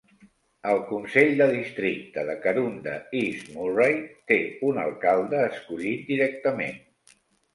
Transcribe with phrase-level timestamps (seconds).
[0.69, 3.99] El Consell de Districte de Karoonda East Murray
[4.31, 4.39] té
[4.69, 6.81] un alcalde escollit directament.